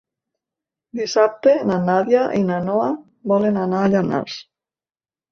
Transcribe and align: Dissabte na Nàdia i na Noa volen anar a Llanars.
Dissabte 0.99 1.51
na 1.71 1.75
Nàdia 1.89 2.23
i 2.37 2.39
na 2.47 2.57
Noa 2.69 2.87
volen 3.33 3.59
anar 3.65 3.83
a 3.83 3.91
Llanars. 3.95 4.39